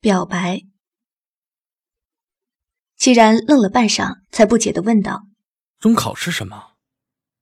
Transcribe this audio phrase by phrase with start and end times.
[0.00, 0.62] 表白。
[2.96, 5.26] 齐然愣了半晌，才不解的问道
[5.78, 6.72] ：“中考是什么？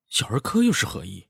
[0.09, 1.29] 小儿科又是何意？”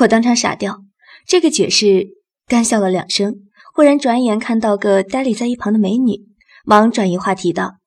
[0.00, 0.84] 我当场傻掉，
[1.26, 2.08] 这个解释
[2.46, 6.26] 干笑了两声，忽然转眼看到个呆立在一旁的美女，
[6.64, 7.78] 忙转移话题道：“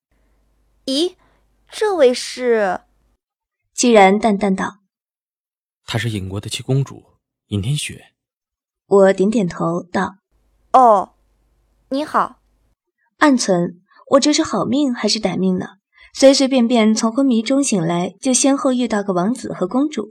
[0.86, 1.16] 咦，
[1.71, 2.82] 这位是？”
[3.73, 4.82] 齐然淡淡道
[5.86, 7.04] ：“她是尹国的七公主
[7.48, 8.14] 尹天雪。”
[8.86, 10.18] 我点点头道
[10.73, 11.16] ：“哦。”
[11.89, 12.41] 你好，
[13.21, 13.75] 暗存
[14.13, 15.67] 我这是好命还是歹命呢？
[16.16, 20.07] 随随便便从昏迷中醒来，就先后遇到个王子和公主，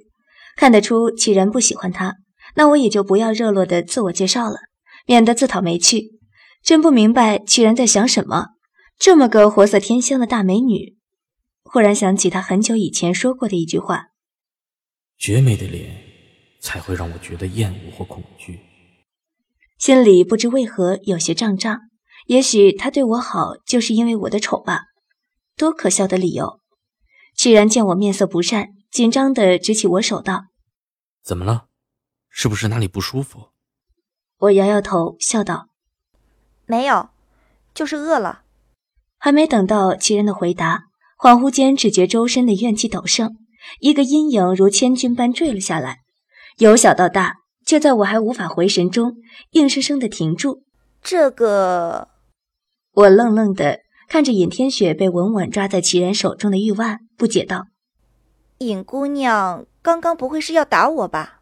[0.54, 2.14] 看得出齐然不喜欢他，
[2.54, 4.58] 那我也就不要热络的自我介绍了，
[5.08, 6.20] 免得自讨没趣。
[6.62, 8.50] 真不明白齐然在想什么，
[8.96, 10.96] 这么个活色天香的大美女，
[11.64, 14.10] 忽然想起他很久以前说过的一句话：
[15.18, 15.90] 绝美的脸
[16.60, 18.60] 才会让我觉得厌恶或恐惧。
[19.78, 21.80] 心里不知为何有些胀胀，
[22.30, 24.84] 也许他对我好，就是因为我的丑吧？
[25.56, 26.60] 多可笑的理由！
[27.34, 30.44] 齐然见我面色不善，紧张的执起我手道
[31.24, 31.64] ：“怎么了？
[32.28, 33.48] 是不是哪里不舒服？”
[34.38, 35.70] 我摇摇头，笑道
[36.66, 37.08] ：“没有，
[37.74, 38.42] 就是饿了。”
[39.18, 40.84] 还没等到齐然的回答，
[41.18, 43.34] 恍惚间只觉周身的怨气陡盛，
[43.80, 46.02] 一个阴影如千钧般坠了下来，
[46.58, 47.38] 由小到大。
[47.66, 49.16] 就在我还无法回神中，
[49.50, 50.62] 硬生生的停住。
[51.02, 52.09] 这个，
[52.92, 57.66] 我愣愣的看着尹天雪被稳稳抓在齐然手中的玉腕，不解道
[58.58, 61.40] ：“尹姑娘，刚刚不会是要打我吧？”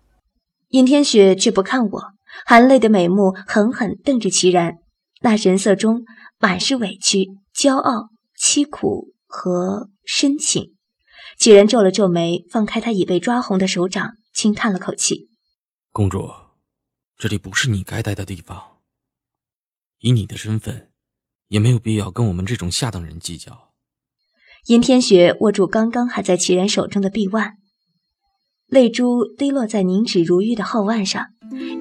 [0.68, 2.02] 尹天雪却不看我，
[2.44, 4.76] 含泪的美目狠狠瞪着齐然，
[5.22, 6.04] 那神色中
[6.38, 10.74] 满是委屈、骄傲、凄苦和深情。
[11.38, 15.30] 齐然皱了皱眉，放开他已被抓红的手掌，轻叹了口气。
[15.90, 16.28] 公主，
[17.16, 18.80] 这里不是你该待的地方。
[20.00, 20.90] 以你的身份，
[21.48, 23.70] 也没有必要跟我们这种下等人计较。
[24.66, 27.54] 尹天雪握住刚刚还在齐然手中的臂腕，
[28.68, 31.26] 泪珠滴落在凝脂如玉的后腕上，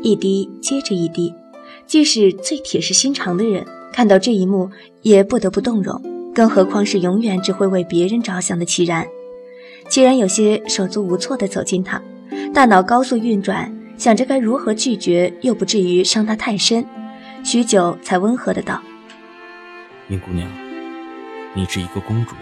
[0.01, 1.33] 一滴接着一滴。
[1.85, 4.69] 即使最铁石心肠的人看到这一幕，
[5.01, 6.01] 也不得不动容，
[6.33, 9.05] 更何况是永远只会为别人着想的齐然。
[9.89, 12.01] 齐然有些手足无措地走近他，
[12.53, 13.73] 大脑高速运转。
[13.97, 16.85] 想着该如何拒绝，又不至于伤他太深，
[17.43, 18.79] 许久才温和的道
[20.09, 20.49] ：“尹姑娘，
[21.53, 22.33] 你是一个公主，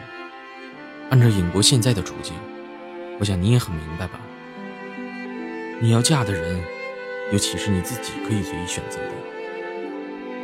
[1.10, 2.36] 按照尹国现在的处境，
[3.20, 4.20] 我想你也很明白吧？
[5.80, 6.62] 你要嫁的人，
[7.32, 9.12] 又岂是你自己可以随意选择的？”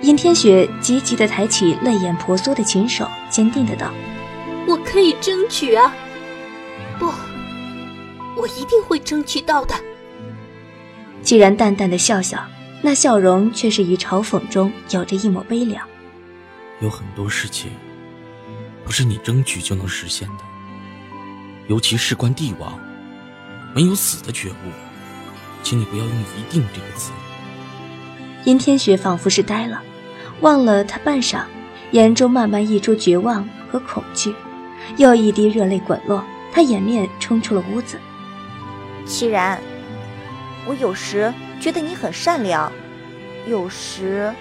[0.01, 3.91] 尹天雪急急地抬起泪眼婆娑的琴手，坚定的道
[4.67, 5.93] ：“我可以争取啊，
[6.97, 7.05] 不，
[8.35, 9.75] 我一定会争取到的。”
[11.21, 12.43] 既然淡淡的笑笑，
[12.81, 15.87] 那笑容却是于嘲讽中有着一抹悲凉。
[16.81, 17.71] 有很多事情，
[18.83, 20.43] 不是你争取就能实现的，
[21.67, 22.79] 尤其事关帝王，
[23.73, 24.71] 没有死的觉悟，
[25.63, 27.11] 请你不要用“一定”这个词。
[28.43, 29.81] 殷天雪仿佛是呆了，
[30.41, 31.43] 望了他半晌，
[31.91, 34.33] 眼中慢慢溢出绝望和恐惧，
[34.97, 37.99] 又一滴热泪滚落，他掩面冲出了屋子。
[39.05, 39.61] 凄然。
[40.67, 42.71] 我有时觉得你很善良，
[43.47, 44.31] 有时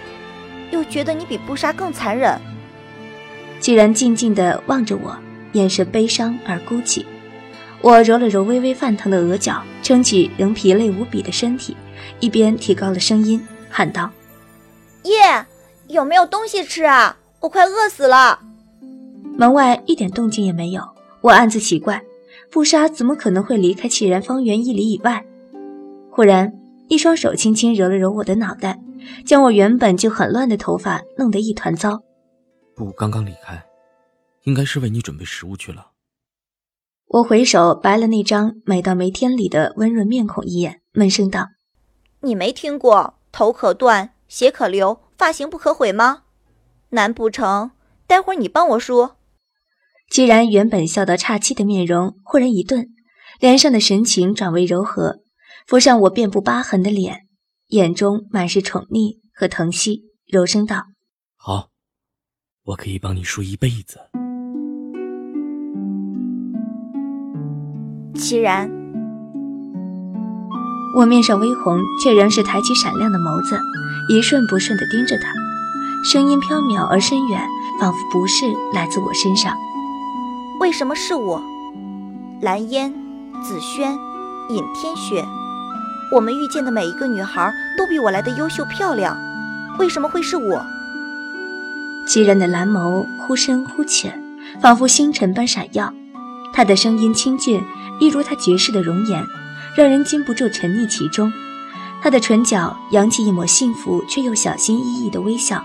[0.70, 2.38] 又觉得你比布莎更残忍。
[3.58, 5.16] 既然静静地望着我，
[5.52, 7.04] 眼神悲伤而孤寂。
[7.82, 11.76] 我揉了揉微微泛疼的额角，撑起仍疲累无比的身体，
[12.20, 14.10] 一边提高了声音喊道
[15.04, 15.46] ：“耶，
[15.88, 17.16] 有没有东西吃啊？
[17.40, 18.38] 我快饿死了。”
[19.36, 20.82] 门外一点动静也没有，
[21.22, 22.02] 我暗自奇怪，
[22.50, 25.24] 布莎怎么可能会离开气然方圆一里以外？
[26.10, 26.52] 忽然，
[26.88, 28.78] 一双手轻轻揉了揉我的脑袋，
[29.24, 32.02] 将我原本就很乱的头发弄得一团糟。
[32.74, 33.62] 不，刚刚离开，
[34.44, 35.88] 应该是为你准备食物去了。
[37.06, 41.48] 我回首白了那张美到没天理的温润面孔一眼，闷声道
[42.22, 46.22] ：“你没听过头可断，血可流，发型不可毁吗？
[46.90, 47.72] 难不成
[48.06, 49.10] 待会儿你帮我梳？”
[50.08, 52.88] 既然原本笑到岔气的面容忽然一顿，
[53.38, 55.20] 脸上的神情转为柔和。
[55.66, 57.28] 浮上我遍布疤痕的脸，
[57.70, 60.86] 眼中满是宠溺和疼惜，柔声道
[61.38, 61.68] ：“好，
[62.64, 64.00] 我可以帮你梳一辈子。”
[68.12, 68.68] 齐然，
[70.96, 73.56] 我面上微红，却仍是抬起闪亮的眸子，
[74.08, 75.32] 一瞬不瞬地盯着他，
[76.04, 77.46] 声音飘渺而深远，
[77.80, 79.56] 仿佛不是来自我身上。
[80.58, 81.40] 为什么是我？
[82.42, 82.92] 蓝烟、
[83.44, 83.96] 紫萱、
[84.48, 85.24] 尹天雪。
[86.12, 89.16] 我们遇见的每一个女孩都比我来的优秀漂亮，
[89.78, 90.66] 为什么会是我？
[92.04, 94.20] 袭人的蓝眸忽深忽浅，
[94.60, 95.94] 仿佛星辰般闪耀。
[96.52, 97.62] 他的声音清俊，
[98.00, 99.24] 一如他绝世的容颜，
[99.76, 101.32] 让人禁不住沉溺其中。
[102.02, 105.62] 他的唇角扬起一抹幸福却又小心翼翼的微笑，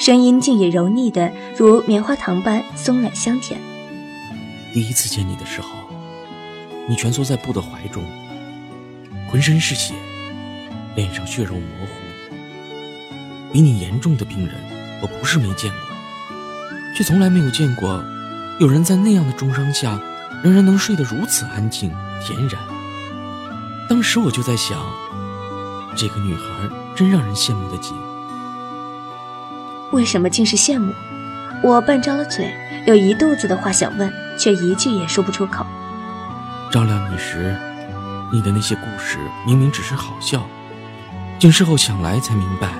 [0.00, 3.60] 声音竟也柔腻的如棉花糖般松软香甜。
[4.74, 5.68] 第一次见你的时候，
[6.88, 8.02] 你蜷缩在布的怀中，
[9.28, 9.94] 浑身是血，
[10.94, 11.92] 脸上血肉模糊。
[13.52, 14.54] 比你严重的病人，
[15.02, 15.96] 我不是没见过，
[16.94, 18.04] 却从来没有见过
[18.60, 20.00] 有人在那样的重伤下，
[20.42, 21.90] 仍然能睡得如此安静
[22.22, 22.60] 恬然。
[23.88, 24.78] 当时我就在想。
[25.98, 26.42] 这个女孩
[26.94, 27.96] 真让人羡慕的紧。
[29.92, 30.92] 为什么竟是羡慕？
[31.62, 32.52] 我半张了嘴，
[32.86, 35.64] 有一肚子的话想问，却一句也说不出口。
[36.70, 37.56] 照料你时，
[38.32, 40.46] 你的那些故事明明只是好笑，
[41.38, 42.72] 经事后想来才明白，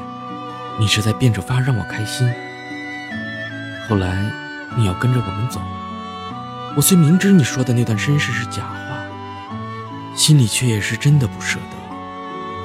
[0.79, 2.29] 你是在变着法让我开心。
[3.89, 4.31] 后来
[4.77, 5.61] 你要跟着我们走，
[6.77, 8.99] 我虽明知你说的那段身世是假话，
[10.17, 11.77] 心里却也是真的不舍得。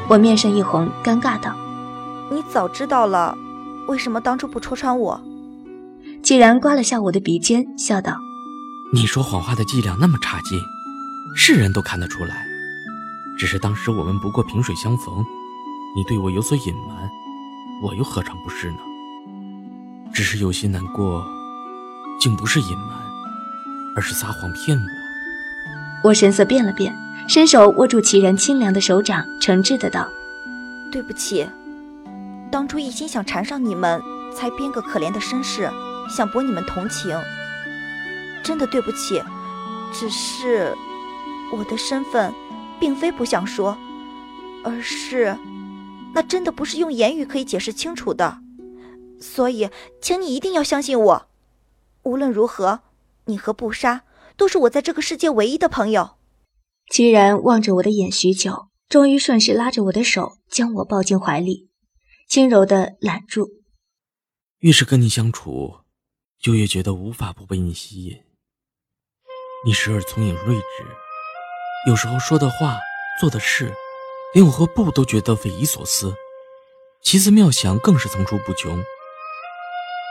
[0.08, 1.56] 我面上一红，尴尬道
[2.32, 3.38] ：“你早知道了，
[3.88, 5.22] 为什么当初不戳穿我？”
[6.24, 8.18] 既然刮了下我的鼻尖，笑道
[8.92, 10.60] ：“你说谎话的伎俩那么差劲，
[11.36, 12.51] 是人都看得出来。
[13.42, 15.26] 只是当时我们不过萍水相逢，
[15.96, 17.10] 你对我有所隐瞒，
[17.82, 18.78] 我又何尝不是呢？
[20.14, 21.26] 只是有些难过，
[22.20, 23.00] 竟不是隐瞒，
[23.96, 24.84] 而是撒谎骗我。”
[26.08, 26.96] 我神色变了变。
[27.28, 30.08] 伸手握住齐然清凉的手掌，诚挚的道
[30.94, 31.50] ：“对不起，
[32.52, 34.00] 当初一心想缠上你们，
[34.36, 35.68] 才编个可怜的身世，
[36.16, 37.20] 想博你们同情。
[38.44, 39.20] 真的对不起，
[39.92, 40.78] 只是
[41.52, 42.32] 我的身份，
[42.82, 43.78] 并非不想说，
[44.64, 45.38] 而是
[46.16, 48.40] 那真的不是用言语可以解释清楚的。
[49.20, 49.70] 所以，
[50.02, 51.30] 请你一定要相信我。
[52.02, 52.82] 无论如何，
[53.26, 54.02] 你和布莎
[54.36, 56.18] 都是我在这个世界唯一的朋友。”
[56.92, 61.70] 居然望着我的眼许久，终于顺势拉着我的手，将我抱进怀里，
[62.28, 63.48] 轻柔的揽住。
[64.58, 65.82] 越是跟你相处，
[66.40, 68.18] 就越觉得无法不被你吸引。
[69.64, 70.64] 你时而聪颖睿智，
[71.88, 72.80] 有时候说的话、
[73.20, 73.74] 做的事，
[74.36, 76.14] 连我和布都觉得匪夷所思，
[77.02, 78.84] 奇思妙想更是层出不穷。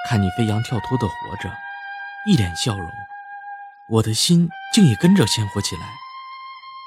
[0.08, 1.48] 看你飞扬跳脱的活着，
[2.26, 2.90] 一脸笑容，
[3.88, 5.82] 我的心竟也跟着鲜活起来。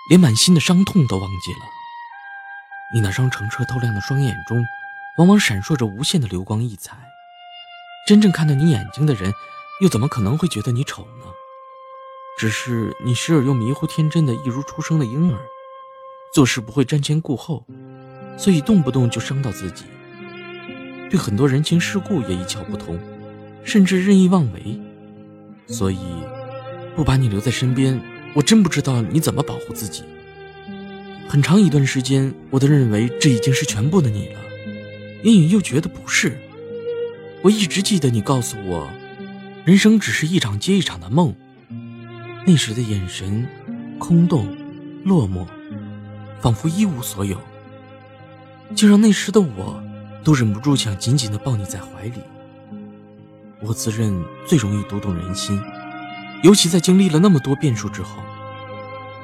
[0.10, 1.60] 连满心的伤痛都忘记了。
[2.94, 4.66] 你那双澄澈透亮的双眼中，
[5.18, 6.98] 往往闪烁着无限的流光溢彩。
[8.06, 9.34] 真正看到你眼睛的人，
[9.80, 11.26] 又怎么可能会觉得你丑呢？
[12.38, 15.40] 只是你时而又迷糊天真的，一如出生的婴儿，
[16.34, 17.66] 做事不会瞻前顾后，
[18.38, 19.86] 所以动不动就伤到自己。
[21.10, 23.00] 对很多人情世故也一窍不通，
[23.64, 24.80] 甚至任意妄为。
[25.68, 25.98] 所以，
[26.96, 28.02] 不把你留在身边。
[28.36, 30.04] 我真不知道你怎么保护自己。
[31.30, 34.40] 很长一段时间，我都认为这已经是全部的你了，
[35.24, 36.36] 隐隐又觉得不是。
[37.44, 38.90] 我一直记得你告诉我，
[39.66, 41.36] 人生只是一场接一场的梦。
[42.46, 43.48] 那时的眼神，
[43.98, 44.54] 空洞、
[45.06, 45.48] 落寞，
[46.42, 47.38] 仿佛一无所有，
[48.76, 49.82] 竟让那时的我
[50.26, 52.20] 都忍不住想紧紧地抱你在怀里。
[53.62, 54.14] 我自认
[54.46, 55.62] 最容易读懂人心。
[56.44, 58.22] 尤其在经历了那么多变数之后，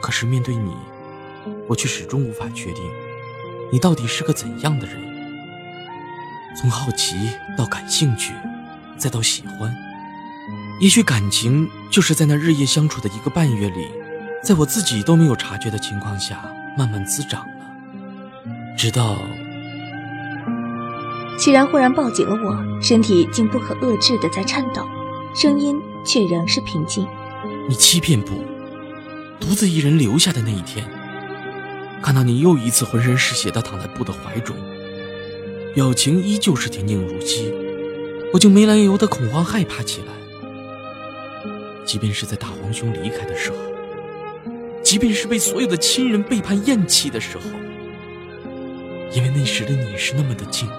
[0.01, 0.71] 可是面对你，
[1.67, 2.81] 我却始终无法确定，
[3.69, 4.95] 你到底是个怎样的人。
[6.55, 8.33] 从好奇到感兴趣，
[8.97, 9.75] 再到喜欢，
[10.79, 13.87] 也许感情就是在那日夜相处的一个半月里，
[14.43, 16.39] 在我自己都没有察觉的情况下，
[16.77, 17.55] 慢慢滋长了。
[18.77, 19.17] 直到，
[21.37, 24.87] 齐然忽然抱紧了我，身体竟不可遏制的在颤抖，
[25.35, 25.79] 声音。
[26.05, 27.05] 却仍是平静。
[27.67, 28.41] 你欺骗不？
[29.37, 30.89] 独自一人留下的那一天，
[32.01, 34.55] 看到你又一次浑身是血的躺在布的怀中，
[35.75, 37.53] 表情依旧是恬静如昔，
[38.33, 40.18] 我就没来由的恐慌害怕起来。
[41.89, 43.57] 即便是在大皇兄离开的时候，
[44.83, 47.49] 即便是被所有的亲人背叛厌弃的时候，
[49.11, 50.69] 因为那时的你是那么的静，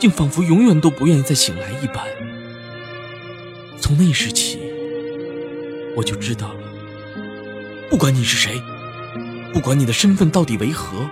[0.00, 2.04] 竟仿佛永远都不愿意再醒来一般。
[3.78, 4.58] 从那时起，
[5.96, 6.60] 我就知道了。
[7.88, 8.60] 不管你是谁，
[9.52, 11.08] 不管你的身份到底为何，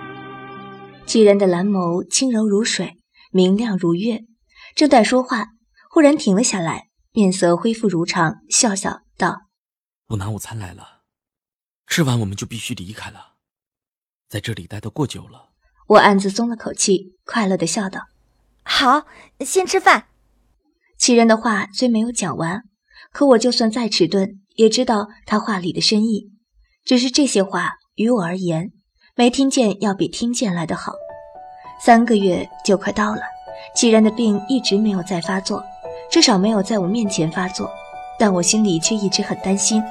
[1.05, 2.97] 几人的蓝眸轻柔如水，
[3.31, 4.23] 明亮如月。
[4.75, 5.45] 正待说话，
[5.89, 9.47] 忽然停了下来，面色恢复如常，笑笑道
[10.07, 11.01] ：“我拿午餐来了，
[11.85, 13.33] 吃完我们就必须离开了。
[14.29, 15.49] 在这里待得过久了。”
[15.87, 18.05] 我暗自松了口气，快乐的笑道
[18.63, 19.07] ：“好，
[19.41, 20.07] 先吃饭。”
[20.97, 22.63] 齐然的话虽没有讲完，
[23.11, 26.31] 可我就算再迟钝，也知道他话里的深意。
[26.85, 28.71] 只是这些话于我而言，
[29.15, 30.93] 没听见要比听见来得好。
[31.83, 33.21] 三个月就快到了，
[33.75, 35.61] 齐然的病一直没有再发作，
[36.11, 37.71] 至少没有在我面前发作，
[38.19, 39.81] 但我心里却一直很担心。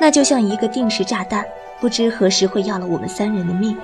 [0.00, 1.44] 那就像一个定时炸弹，
[1.80, 3.76] 不知何时会要了我们三人的命。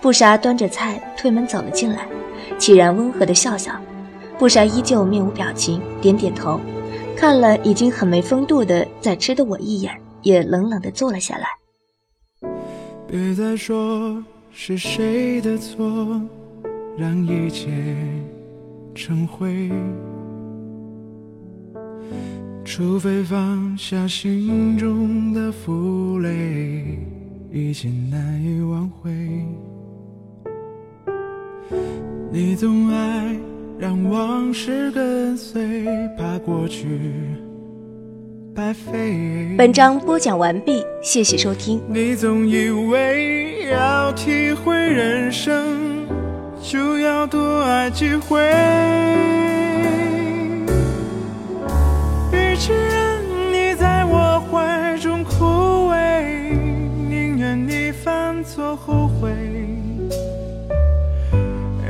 [0.00, 2.06] 布莎端着菜推门走了进来，
[2.58, 3.72] 齐然温和的笑笑。
[4.38, 6.58] 布莎依旧面无表情，点点头，
[7.16, 9.92] 看了已经很没风度的在吃的我一眼，
[10.22, 11.46] 也冷冷的坐了下来。
[13.06, 16.20] 别再说是谁的错，
[16.96, 17.70] 让一切
[18.94, 19.70] 成灰。
[22.64, 26.98] 除非放下心中的负累，
[27.52, 29.10] 一切难以挽回。
[32.32, 33.36] 你总爱。
[33.76, 35.84] 让往事跟随，
[36.16, 36.86] 怕过去
[38.54, 39.52] 白费。
[39.58, 41.82] 本章播讲完毕，谢谢收听。
[41.88, 46.06] 你总以为要体会人生，
[46.62, 48.40] 就要多爱几回。
[52.54, 56.54] 与其让你在我怀中枯萎，
[57.08, 59.32] 宁愿你犯错后悔，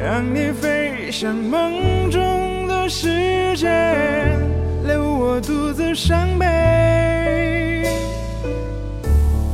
[0.02, 1.10] 让你飞。
[1.10, 3.68] 向梦中的世界，
[4.86, 6.46] 留我独自伤悲。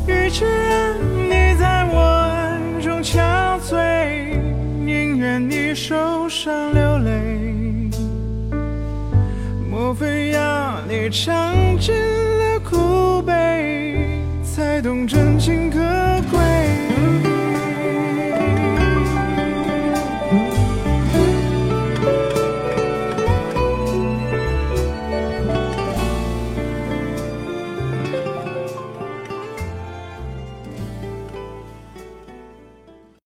[0.07, 0.95] 与其让
[1.29, 1.99] 你在我
[2.31, 4.39] 爱中憔悴，
[4.85, 7.11] 宁愿你受伤流泪。
[9.69, 10.30] 莫非
[10.91, 12.10] 你唱着？